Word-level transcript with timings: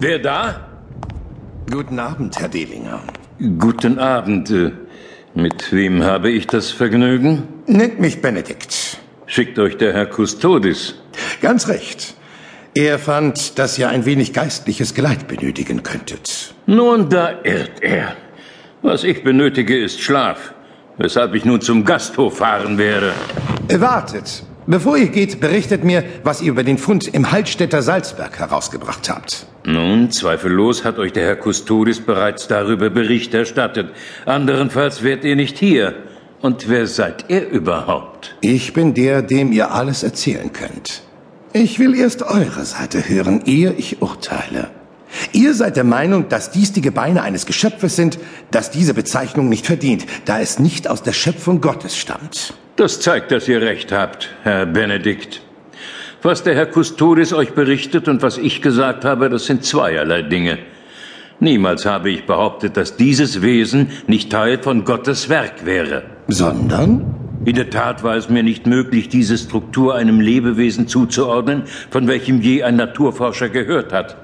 Wer 0.00 0.18
da? 0.18 0.60
Guten 1.70 1.98
Abend, 1.98 2.38
Herr 2.38 2.48
Dehlinger. 2.48 3.00
Guten 3.58 3.98
Abend. 3.98 4.50
Äh, 4.50 4.72
Mit 5.34 5.72
wem 5.72 6.02
habe 6.02 6.30
ich 6.30 6.46
das 6.46 6.70
Vergnügen? 6.70 7.42
Nennt 7.66 8.00
mich 8.00 8.22
Benedikt. 8.22 8.98
Schickt 9.26 9.58
euch 9.58 9.76
der 9.76 9.92
Herr 9.92 10.06
Kustodis. 10.06 10.94
Ganz 11.42 11.68
recht. 11.68 12.14
Er 12.74 12.98
fand, 12.98 13.58
dass 13.58 13.78
ihr 13.78 13.88
ein 13.88 14.04
wenig 14.06 14.32
geistliches 14.32 14.94
Geleit 14.94 15.26
benötigen 15.28 15.82
könntet. 15.82 16.54
Nun, 16.66 17.08
da 17.08 17.42
irrt 17.42 17.82
er. 17.82 18.16
Was 18.82 19.04
ich 19.04 19.24
benötige, 19.24 19.76
ist 19.76 20.00
Schlaf, 20.00 20.54
weshalb 20.96 21.34
ich 21.34 21.44
nun 21.44 21.60
zum 21.60 21.84
Gasthof 21.84 22.38
fahren 22.38 22.78
werde. 22.78 23.12
Wartet. 23.68 24.44
Bevor 24.70 24.98
ihr 24.98 25.08
geht, 25.08 25.40
berichtet 25.40 25.82
mir, 25.82 26.04
was 26.24 26.42
ihr 26.42 26.50
über 26.50 26.62
den 26.62 26.76
Fund 26.76 27.08
im 27.08 27.32
Hallstätter 27.32 27.80
Salzberg 27.80 28.38
herausgebracht 28.38 29.08
habt. 29.08 29.46
Nun, 29.64 30.10
zweifellos 30.10 30.84
hat 30.84 30.98
euch 30.98 31.14
der 31.14 31.24
Herr 31.24 31.36
Kustodis 31.36 32.00
bereits 32.00 32.48
darüber 32.48 32.90
Bericht 32.90 33.32
erstattet. 33.32 33.88
Anderenfalls 34.26 35.02
wärt 35.02 35.24
ihr 35.24 35.36
nicht 35.36 35.56
hier. 35.56 35.94
Und 36.42 36.68
wer 36.68 36.86
seid 36.86 37.30
ihr 37.30 37.48
überhaupt? 37.48 38.36
Ich 38.42 38.74
bin 38.74 38.92
der, 38.92 39.22
dem 39.22 39.52
ihr 39.52 39.72
alles 39.72 40.02
erzählen 40.02 40.52
könnt. 40.52 41.00
Ich 41.54 41.78
will 41.78 41.98
erst 41.98 42.22
eure 42.22 42.66
Seite 42.66 43.08
hören, 43.08 43.44
ehe 43.46 43.72
ich 43.72 44.02
urteile. 44.02 44.68
Ihr 45.32 45.54
seid 45.54 45.76
der 45.76 45.84
Meinung, 45.84 46.28
dass 46.28 46.50
dies 46.50 46.74
die 46.74 46.82
Gebeine 46.82 47.22
eines 47.22 47.46
Geschöpfes 47.46 47.96
sind, 47.96 48.18
das 48.50 48.70
diese 48.70 48.92
Bezeichnung 48.92 49.48
nicht 49.48 49.64
verdient, 49.64 50.04
da 50.26 50.40
es 50.40 50.58
nicht 50.58 50.88
aus 50.88 51.02
der 51.02 51.14
Schöpfung 51.14 51.62
Gottes 51.62 51.96
stammt. 51.96 52.52
Das 52.78 53.00
zeigt, 53.00 53.32
dass 53.32 53.48
ihr 53.48 53.60
recht 53.60 53.90
habt, 53.90 54.28
Herr 54.44 54.64
Benedikt. 54.64 55.40
Was 56.22 56.44
der 56.44 56.54
Herr 56.54 56.66
Kustodis 56.66 57.32
euch 57.32 57.50
berichtet 57.50 58.06
und 58.06 58.22
was 58.22 58.38
ich 58.38 58.62
gesagt 58.62 59.04
habe, 59.04 59.28
das 59.28 59.46
sind 59.46 59.64
zweierlei 59.64 60.22
Dinge. 60.22 60.58
Niemals 61.40 61.86
habe 61.86 62.10
ich 62.10 62.24
behauptet, 62.24 62.76
dass 62.76 62.96
dieses 62.96 63.42
Wesen 63.42 63.90
nicht 64.06 64.30
Teil 64.30 64.62
von 64.62 64.84
Gottes 64.84 65.28
Werk 65.28 65.66
wäre. 65.66 66.04
Sondern? 66.28 67.16
In 67.44 67.56
der 67.56 67.68
Tat 67.68 68.04
war 68.04 68.14
es 68.14 68.28
mir 68.28 68.44
nicht 68.44 68.68
möglich, 68.68 69.08
diese 69.08 69.36
Struktur 69.36 69.96
einem 69.96 70.20
Lebewesen 70.20 70.86
zuzuordnen, 70.86 71.64
von 71.90 72.06
welchem 72.06 72.40
je 72.40 72.62
ein 72.62 72.76
Naturforscher 72.76 73.48
gehört 73.48 73.92
hat. 73.92 74.16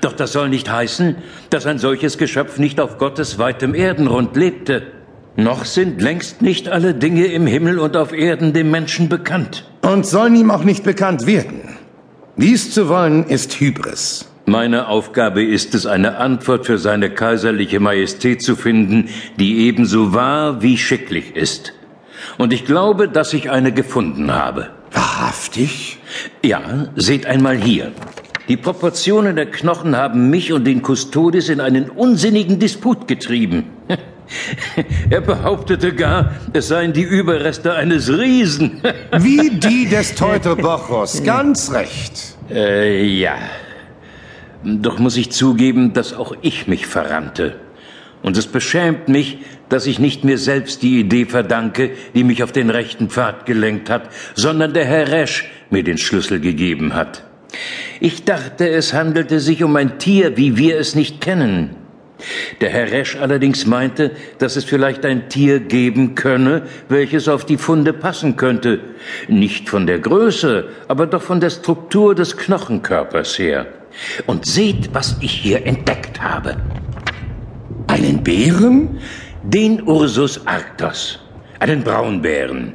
Doch 0.00 0.14
das 0.14 0.32
soll 0.32 0.48
nicht 0.48 0.72
heißen, 0.72 1.16
dass 1.50 1.66
ein 1.66 1.76
solches 1.76 2.16
Geschöpf 2.16 2.58
nicht 2.58 2.80
auf 2.80 2.96
Gottes 2.96 3.38
weitem 3.38 3.74
Erdenrund 3.74 4.34
lebte. 4.34 4.97
Noch 5.38 5.66
sind 5.66 6.02
längst 6.02 6.42
nicht 6.42 6.68
alle 6.68 6.94
Dinge 6.94 7.26
im 7.26 7.46
Himmel 7.46 7.78
und 7.78 7.96
auf 7.96 8.12
Erden 8.12 8.52
dem 8.52 8.72
Menschen 8.72 9.08
bekannt. 9.08 9.70
Und 9.82 10.04
sollen 10.04 10.34
ihm 10.34 10.50
auch 10.50 10.64
nicht 10.64 10.82
bekannt 10.82 11.28
werden. 11.28 11.60
Dies 12.36 12.72
zu 12.72 12.88
wollen 12.88 13.24
ist 13.24 13.60
Hybris. 13.60 14.28
Meine 14.46 14.88
Aufgabe 14.88 15.44
ist 15.44 15.76
es, 15.76 15.86
eine 15.86 16.16
Antwort 16.16 16.66
für 16.66 16.76
seine 16.76 17.10
kaiserliche 17.10 17.78
Majestät 17.78 18.42
zu 18.42 18.56
finden, 18.56 19.10
die 19.38 19.58
ebenso 19.68 20.12
wahr 20.12 20.60
wie 20.60 20.76
schicklich 20.76 21.36
ist. 21.36 21.72
Und 22.36 22.52
ich 22.52 22.64
glaube, 22.64 23.08
dass 23.08 23.32
ich 23.32 23.48
eine 23.48 23.70
gefunden 23.70 24.32
habe. 24.34 24.70
Wahrhaftig? 24.90 25.98
Ja, 26.44 26.88
seht 26.96 27.26
einmal 27.26 27.56
hier. 27.56 27.92
Die 28.48 28.56
Proportionen 28.56 29.36
der 29.36 29.46
Knochen 29.46 29.94
haben 29.94 30.30
mich 30.30 30.52
und 30.52 30.64
den 30.64 30.82
Kustodis 30.82 31.48
in 31.48 31.60
einen 31.60 31.90
unsinnigen 31.90 32.58
Disput 32.58 33.06
getrieben. 33.06 33.66
Er 35.10 35.20
behauptete 35.20 35.94
gar, 35.94 36.32
es 36.52 36.68
seien 36.68 36.92
die 36.92 37.02
Überreste 37.02 37.74
eines 37.74 38.10
Riesen. 38.10 38.80
Wie 39.18 39.50
die 39.50 39.86
des 39.86 40.14
Teutobochos. 40.14 41.22
Ganz 41.24 41.72
recht. 41.72 42.36
Äh, 42.50 43.04
ja. 43.04 43.36
Doch 44.64 44.98
muss 44.98 45.16
ich 45.16 45.30
zugeben, 45.30 45.92
dass 45.92 46.14
auch 46.14 46.34
ich 46.42 46.66
mich 46.66 46.86
verrannte. 46.86 47.56
Und 48.22 48.36
es 48.36 48.46
beschämt 48.46 49.08
mich, 49.08 49.38
dass 49.68 49.86
ich 49.86 49.98
nicht 49.98 50.24
mir 50.24 50.38
selbst 50.38 50.82
die 50.82 50.98
Idee 51.00 51.26
verdanke, 51.26 51.92
die 52.14 52.24
mich 52.24 52.42
auf 52.42 52.52
den 52.52 52.70
rechten 52.70 53.10
Pfad 53.10 53.46
gelenkt 53.46 53.90
hat, 53.90 54.10
sondern 54.34 54.74
der 54.74 54.84
Herr 54.84 55.08
Resch 55.08 55.48
mir 55.70 55.84
den 55.84 55.98
Schlüssel 55.98 56.40
gegeben 56.40 56.94
hat. 56.94 57.22
Ich 58.00 58.24
dachte, 58.24 58.68
es 58.68 58.92
handelte 58.92 59.40
sich 59.40 59.62
um 59.62 59.76
ein 59.76 59.98
Tier, 59.98 60.36
wie 60.36 60.56
wir 60.56 60.78
es 60.78 60.94
nicht 60.94 61.20
kennen. 61.20 61.77
Der 62.60 62.70
Herr 62.70 62.90
Resch 62.90 63.16
allerdings 63.16 63.66
meinte, 63.66 64.10
dass 64.38 64.56
es 64.56 64.64
vielleicht 64.64 65.04
ein 65.04 65.28
Tier 65.28 65.60
geben 65.60 66.14
könne, 66.14 66.62
welches 66.88 67.28
auf 67.28 67.44
die 67.44 67.56
Funde 67.56 67.92
passen 67.92 68.36
könnte. 68.36 68.80
Nicht 69.28 69.68
von 69.68 69.86
der 69.86 70.00
Größe, 70.00 70.68
aber 70.88 71.06
doch 71.06 71.22
von 71.22 71.40
der 71.40 71.50
Struktur 71.50 72.14
des 72.14 72.36
Knochenkörpers 72.36 73.38
her. 73.38 73.66
Und 74.26 74.46
seht, 74.46 74.92
was 74.92 75.16
ich 75.20 75.32
hier 75.32 75.64
entdeckt 75.64 76.20
habe. 76.20 76.56
Einen 77.86 78.22
Bären? 78.22 78.98
Den 79.44 79.82
Ursus 79.82 80.46
arctos, 80.46 81.20
einen 81.60 81.82
Braunbären. 81.84 82.74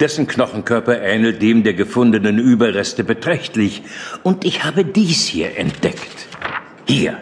Dessen 0.00 0.26
Knochenkörper 0.26 1.02
ähnelt 1.02 1.42
dem 1.42 1.64
der 1.64 1.74
gefundenen 1.74 2.38
Überreste 2.38 3.04
beträchtlich. 3.04 3.82
Und 4.22 4.44
ich 4.44 4.64
habe 4.64 4.84
dies 4.84 5.26
hier 5.26 5.58
entdeckt. 5.58 6.28
Hier. 6.86 7.18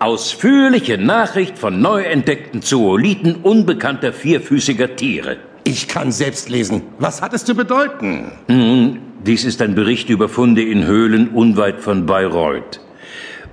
Ausführliche 0.00 0.96
Nachricht 0.96 1.58
von 1.58 1.80
neu 1.80 2.02
entdeckten 2.04 2.62
Zooliten 2.62 3.34
unbekannter 3.34 4.12
vierfüßiger 4.12 4.94
Tiere. 4.94 5.38
Ich 5.64 5.88
kann 5.88 6.12
selbst 6.12 6.48
lesen. 6.48 6.82
Was 7.00 7.20
hat 7.20 7.34
es 7.34 7.44
zu 7.44 7.56
bedeuten? 7.56 8.30
Nun, 8.46 9.00
dies 9.26 9.44
ist 9.44 9.60
ein 9.60 9.74
Bericht 9.74 10.08
über 10.08 10.28
Funde 10.28 10.62
in 10.62 10.86
Höhlen 10.86 11.30
unweit 11.30 11.80
von 11.80 12.06
Bayreuth. 12.06 12.80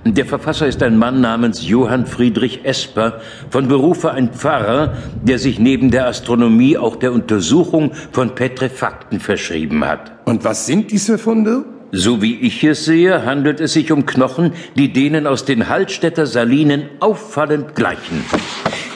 Der 0.04 0.24
Verfasser 0.24 0.68
ist 0.68 0.84
ein 0.84 0.96
Mann 0.96 1.20
namens 1.20 1.66
Johann 1.66 2.06
Friedrich 2.06 2.64
Esper, 2.64 3.20
von 3.50 3.66
Berufe 3.66 4.12
ein 4.12 4.32
Pfarrer, 4.32 4.94
der 5.20 5.40
sich 5.40 5.58
neben 5.58 5.90
der 5.90 6.06
Astronomie 6.06 6.78
auch 6.78 6.94
der 6.94 7.12
Untersuchung 7.12 7.92
von 8.12 8.36
Petrefakten 8.36 9.18
verschrieben 9.18 9.84
hat. 9.84 10.12
Und 10.26 10.44
was 10.44 10.66
sind 10.66 10.92
diese 10.92 11.18
Funde? 11.18 11.64
So 11.92 12.20
wie 12.20 12.34
ich 12.40 12.64
es 12.64 12.84
sehe, 12.84 13.24
handelt 13.24 13.60
es 13.60 13.72
sich 13.72 13.92
um 13.92 14.06
Knochen, 14.06 14.52
die 14.76 14.92
denen 14.92 15.26
aus 15.26 15.44
den 15.44 15.68
Hallstätter 15.68 16.26
Salinen 16.26 16.88
auffallend 17.00 17.74
gleichen. 17.74 18.24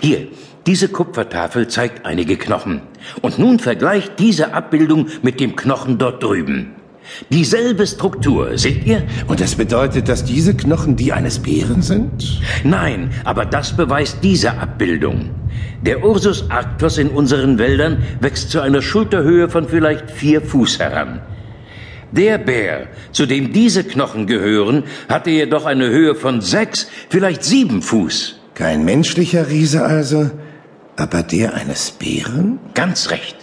Hier, 0.00 0.28
diese 0.66 0.88
Kupfertafel 0.88 1.68
zeigt 1.68 2.04
einige 2.04 2.36
Knochen. 2.36 2.82
Und 3.22 3.38
nun 3.38 3.58
vergleicht 3.58 4.18
diese 4.18 4.52
Abbildung 4.52 5.06
mit 5.22 5.40
dem 5.40 5.56
Knochen 5.56 5.98
dort 5.98 6.22
drüben. 6.22 6.72
Dieselbe 7.30 7.86
Struktur, 7.86 8.58
seht 8.58 8.86
ihr? 8.86 9.02
Und 9.26 9.40
das 9.40 9.54
bedeutet, 9.54 10.08
dass 10.08 10.24
diese 10.24 10.54
Knochen 10.54 10.96
die 10.96 11.12
eines 11.12 11.38
Bären 11.38 11.82
sind? 11.82 12.40
Nein, 12.62 13.10
aber 13.24 13.46
das 13.46 13.76
beweist 13.76 14.18
diese 14.22 14.58
Abbildung. 14.58 15.30
Der 15.82 16.04
Ursus 16.04 16.50
arctos 16.50 16.98
in 16.98 17.08
unseren 17.08 17.58
Wäldern 17.58 18.02
wächst 18.20 18.50
zu 18.50 18.60
einer 18.60 18.82
Schulterhöhe 18.82 19.48
von 19.48 19.66
vielleicht 19.68 20.10
vier 20.10 20.42
Fuß 20.42 20.78
heran. 20.78 21.20
Der 22.12 22.38
Bär, 22.38 22.88
zu 23.12 23.26
dem 23.26 23.53
diese 23.53 23.84
Knochen 23.84 24.26
gehören, 24.26 24.84
hatte 25.09 25.31
jedoch 25.31 25.65
eine 25.65 25.88
Höhe 25.88 26.15
von 26.15 26.41
sechs, 26.41 26.88
vielleicht 27.09 27.44
sieben 27.44 27.82
Fuß. 27.82 28.41
Kein 28.54 28.84
menschlicher 28.84 29.48
Riese 29.48 29.84
also, 29.84 30.31
aber 30.97 31.22
der 31.22 31.54
eines 31.54 31.93
Bären? 31.93 32.59
Ganz 32.75 33.10
recht. 33.10 33.37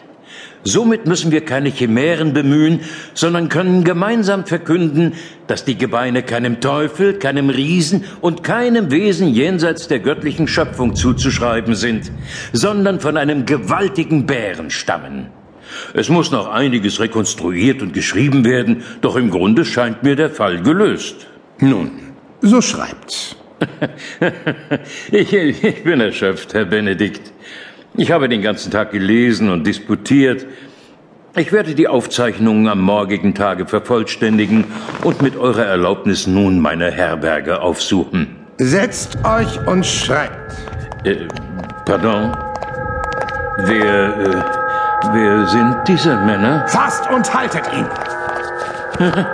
Somit 0.63 1.07
müssen 1.07 1.31
wir 1.31 1.45
keine 1.45 1.69
Chimären 1.69 2.33
bemühen, 2.33 2.81
sondern 3.13 3.47
können 3.47 3.85
gemeinsam 3.85 4.45
verkünden, 4.45 5.13
dass 5.47 5.63
die 5.63 5.77
Gebeine 5.77 6.23
keinem 6.23 6.59
Teufel, 6.59 7.13
keinem 7.13 7.49
Riesen 7.49 8.03
und 8.19 8.43
keinem 8.43 8.91
Wesen 8.91 9.29
jenseits 9.29 9.87
der 9.87 9.99
göttlichen 9.99 10.47
Schöpfung 10.47 10.93
zuzuschreiben 10.93 11.73
sind, 11.73 12.11
sondern 12.51 12.99
von 12.99 13.15
einem 13.15 13.45
gewaltigen 13.45 14.25
Bären 14.25 14.69
stammen. 14.69 15.27
Es 15.93 16.09
muss 16.09 16.31
noch 16.31 16.47
einiges 16.47 16.99
rekonstruiert 16.99 17.81
und 17.81 17.93
geschrieben 17.93 18.45
werden, 18.45 18.83
doch 19.01 19.15
im 19.15 19.29
Grunde 19.29 19.65
scheint 19.65 20.03
mir 20.03 20.15
der 20.15 20.29
Fall 20.29 20.61
gelöst. 20.61 21.27
Nun, 21.59 21.91
so 22.41 22.61
schreibt. 22.61 23.35
ich, 25.11 25.33
ich 25.33 25.83
bin 25.83 25.99
erschöpft, 25.99 26.53
Herr 26.53 26.65
Benedikt. 26.65 27.33
Ich 27.95 28.11
habe 28.11 28.29
den 28.29 28.41
ganzen 28.41 28.71
Tag 28.71 28.91
gelesen 28.91 29.49
und 29.49 29.65
disputiert. 29.65 30.45
Ich 31.35 31.51
werde 31.51 31.75
die 31.75 31.87
Aufzeichnungen 31.87 32.67
am 32.67 32.81
morgigen 32.81 33.35
Tage 33.35 33.67
vervollständigen 33.67 34.65
und 35.03 35.21
mit 35.21 35.35
eurer 35.35 35.65
Erlaubnis 35.65 36.27
nun 36.27 36.59
meine 36.59 36.91
Herberge 36.91 37.61
aufsuchen. 37.61 38.35
Setzt 38.57 39.17
euch 39.23 39.67
und 39.67 39.85
schreibt. 39.85 40.55
Äh, 41.03 41.27
pardon? 41.85 42.35
Wer, 43.59 44.17
äh, 44.17 44.56
wer 45.11 45.47
sind 45.47 45.87
diese 45.87 46.15
Männer? 46.17 46.67
Fasst 46.67 47.09
und 47.09 47.33
haltet 47.33 47.71
ihn! 47.73 47.87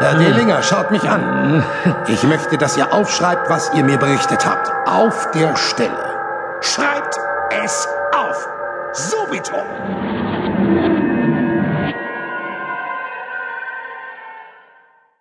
Herr 0.00 0.14
Dehlinger, 0.16 0.62
schaut 0.62 0.90
mich 0.90 1.08
an. 1.08 1.62
Ich 2.08 2.24
möchte, 2.24 2.58
dass 2.58 2.76
ihr 2.76 2.92
aufschreibt, 2.92 3.48
was 3.48 3.72
ihr 3.74 3.84
mir 3.84 3.98
berichtet 3.98 4.44
habt. 4.44 4.72
Auf 4.88 5.30
der 5.30 5.54
Stelle. 5.56 6.12
Schreibt 6.60 7.16
es 7.64 7.88
auf. 8.12 8.48
Subito. 8.92 9.62